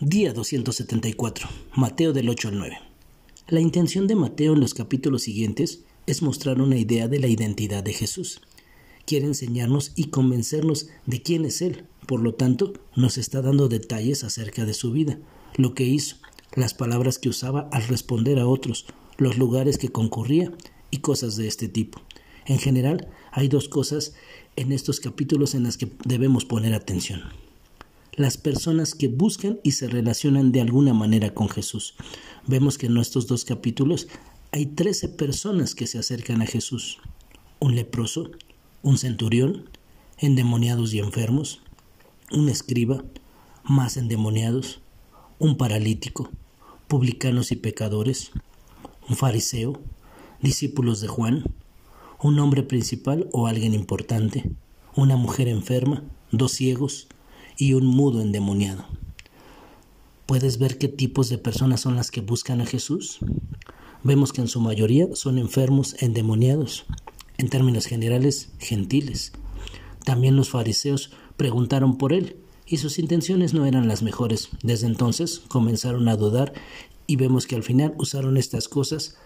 [0.00, 1.48] Día 274.
[1.74, 2.78] Mateo del 8 al 9.
[3.48, 7.82] La intención de Mateo en los capítulos siguientes es mostrar una idea de la identidad
[7.82, 8.40] de Jesús.
[9.06, 11.84] Quiere enseñarnos y convencernos de quién es Él.
[12.06, 15.18] Por lo tanto, nos está dando detalles acerca de su vida,
[15.56, 16.14] lo que hizo,
[16.54, 18.86] las palabras que usaba al responder a otros,
[19.16, 20.52] los lugares que concurría
[20.92, 22.00] y cosas de este tipo.
[22.46, 24.14] En general, hay dos cosas
[24.54, 27.47] en estos capítulos en las que debemos poner atención
[28.18, 31.94] las personas que buscan y se relacionan de alguna manera con Jesús.
[32.46, 34.08] Vemos que en estos dos capítulos
[34.50, 36.98] hay trece personas que se acercan a Jesús.
[37.60, 38.32] Un leproso,
[38.82, 39.70] un centurión,
[40.18, 41.60] endemoniados y enfermos,
[42.32, 43.04] un escriba,
[43.62, 44.80] más endemoniados,
[45.38, 46.28] un paralítico,
[46.88, 48.32] publicanos y pecadores,
[49.08, 49.80] un fariseo,
[50.42, 51.44] discípulos de Juan,
[52.20, 54.50] un hombre principal o alguien importante,
[54.96, 57.06] una mujer enferma, dos ciegos,
[57.58, 58.86] y un mudo endemoniado.
[60.24, 63.18] ¿Puedes ver qué tipos de personas son las que buscan a Jesús?
[64.04, 66.86] Vemos que en su mayoría son enfermos endemoniados,
[67.36, 69.32] en términos generales, gentiles.
[70.04, 74.50] También los fariseos preguntaron por él y sus intenciones no eran las mejores.
[74.62, 76.52] Desde entonces comenzaron a dudar
[77.06, 79.16] y vemos que al final usaron estas cosas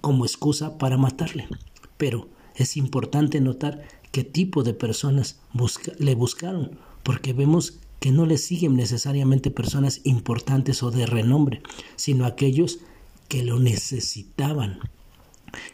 [0.00, 1.48] como excusa para matarle.
[1.96, 5.38] Pero es importante notar qué tipo de personas
[5.98, 11.62] le buscaron porque vemos que no le siguen necesariamente personas importantes o de renombre,
[11.96, 12.80] sino aquellos
[13.28, 14.80] que lo necesitaban.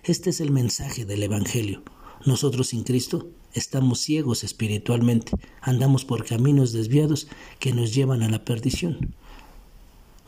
[0.04, 1.82] Este es el mensaje del Evangelio.
[2.26, 8.44] Nosotros sin Cristo estamos ciegos espiritualmente, andamos por caminos desviados que nos llevan a la
[8.44, 9.14] perdición.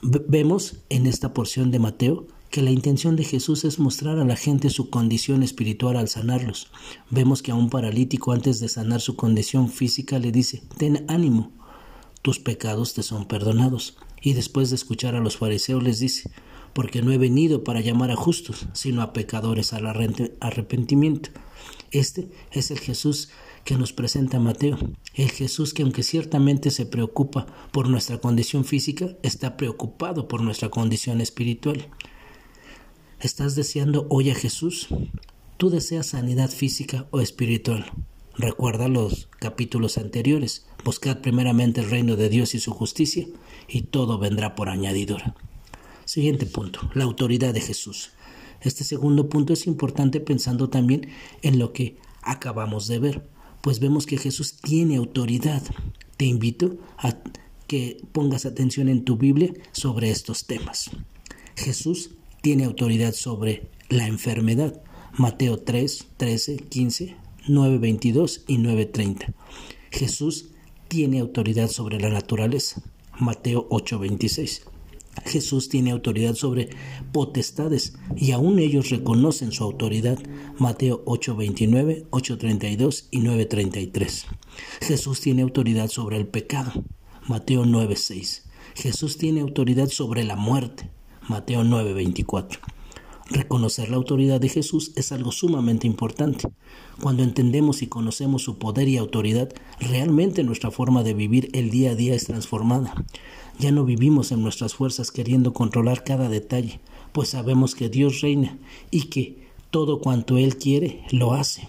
[0.02, 4.36] vemos en esta porción de Mateo que la intención de Jesús es mostrar a la
[4.36, 6.70] gente su condición espiritual al sanarlos.
[7.08, 11.52] Vemos que a un paralítico antes de sanar su condición física le dice, ten ánimo,
[12.22, 13.96] tus pecados te son perdonados.
[14.20, 16.30] Y después de escuchar a los fariseos les dice,
[16.72, 19.86] porque no he venido para llamar a justos, sino a pecadores al
[20.40, 21.30] arrepentimiento.
[21.92, 23.30] Este es el Jesús
[23.64, 24.78] que nos presenta Mateo,
[25.14, 30.68] el Jesús que aunque ciertamente se preocupa por nuestra condición física, está preocupado por nuestra
[30.68, 31.88] condición espiritual.
[33.20, 34.88] ¿Estás deseando hoy a Jesús?
[35.58, 37.92] Tú deseas sanidad física o espiritual.
[38.34, 40.64] Recuerda los capítulos anteriores.
[40.86, 43.26] Buscad primeramente el reino de Dios y su justicia,
[43.68, 45.34] y todo vendrá por añadidura.
[46.06, 48.12] Siguiente punto, la autoridad de Jesús.
[48.62, 51.10] Este segundo punto es importante pensando también
[51.42, 53.28] en lo que acabamos de ver,
[53.60, 55.62] pues vemos que Jesús tiene autoridad.
[56.16, 57.18] Te invito a
[57.66, 60.90] que pongas atención en tu Biblia sobre estos temas.
[61.54, 64.82] Jesús tiene autoridad sobre la enfermedad.
[65.16, 67.16] Mateo 3, 13, 15,
[67.48, 69.32] 9, 22 y 9, 30.
[69.90, 70.50] Jesús
[70.88, 72.82] tiene autoridad sobre la naturaleza.
[73.18, 74.62] Mateo 8, 26.
[75.24, 76.70] Jesús tiene autoridad sobre
[77.12, 80.18] potestades y aún ellos reconocen su autoridad.
[80.58, 84.26] Mateo 8, 29, 8, 32 y 9, 33.
[84.80, 86.72] Jesús tiene autoridad sobre el pecado.
[87.26, 88.46] Mateo 9, 6.
[88.74, 90.90] Jesús tiene autoridad sobre la muerte.
[91.28, 92.58] Mateo 9:24.
[93.30, 96.48] Reconocer la autoridad de Jesús es algo sumamente importante.
[97.00, 101.92] Cuando entendemos y conocemos su poder y autoridad, realmente nuestra forma de vivir el día
[101.92, 102.92] a día es transformada.
[103.58, 106.80] Ya no vivimos en nuestras fuerzas queriendo controlar cada detalle,
[107.12, 108.58] pues sabemos que Dios reina
[108.90, 111.68] y que todo cuanto Él quiere lo hace.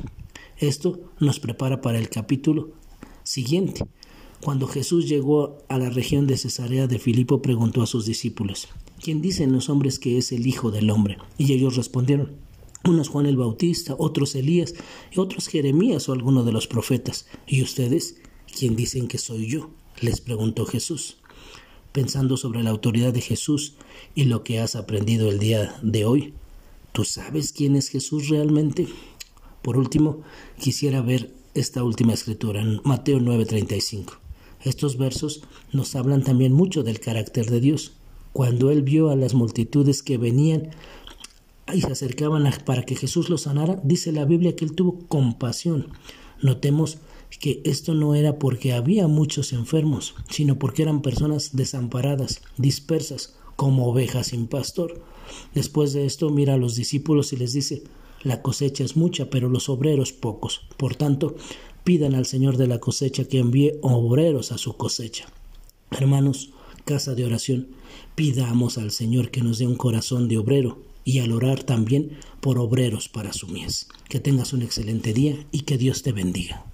[0.57, 2.69] Esto nos prepara para el capítulo
[3.23, 3.85] siguiente.
[4.43, 8.69] Cuando Jesús llegó a la región de Cesarea de Filipo, preguntó a sus discípulos,
[8.99, 11.17] ¿Quién dicen los hombres que es el Hijo del Hombre?
[11.37, 12.37] Y ellos respondieron,
[12.83, 14.73] unos Juan el Bautista, otros Elías,
[15.11, 17.27] y otros Jeremías o alguno de los profetas.
[17.45, 18.17] ¿Y ustedes?
[18.57, 19.69] ¿Quién dicen que soy yo?
[20.01, 21.17] les preguntó Jesús.
[21.91, 23.75] Pensando sobre la autoridad de Jesús
[24.15, 26.33] y lo que has aprendido el día de hoy,
[26.93, 28.87] ¿tú sabes quién es Jesús realmente?
[29.61, 30.21] Por último,
[30.59, 34.21] quisiera ver esta última escritura en Mateo 9:35.
[34.63, 35.41] Estos versos
[35.71, 37.93] nos hablan también mucho del carácter de Dios.
[38.33, 40.69] Cuando él vio a las multitudes que venían
[41.73, 45.87] y se acercaban para que Jesús los sanara, dice la Biblia que él tuvo compasión.
[46.41, 46.99] Notemos
[47.39, 53.87] que esto no era porque había muchos enfermos, sino porque eran personas desamparadas, dispersas, como
[53.87, 55.01] ovejas sin pastor.
[55.53, 57.83] Después de esto mira a los discípulos y les dice,
[58.23, 60.61] la cosecha es mucha, pero los obreros pocos.
[60.77, 61.35] Por tanto,
[61.83, 65.27] pidan al Señor de la cosecha que envíe obreros a su cosecha.
[65.91, 66.51] Hermanos,
[66.85, 67.67] casa de oración,
[68.15, 72.59] pidamos al Señor que nos dé un corazón de obrero y al orar también por
[72.59, 73.87] obreros para su mies.
[74.07, 76.70] Que tengas un excelente día y que Dios te bendiga.